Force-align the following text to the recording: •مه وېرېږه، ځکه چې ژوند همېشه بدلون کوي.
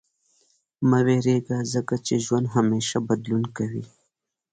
•مه 0.89 0.99
وېرېږه، 1.05 1.57
ځکه 1.73 1.95
چې 2.05 2.13
ژوند 2.25 2.45
همېشه 2.55 2.97
بدلون 3.07 3.43
کوي. 3.57 3.85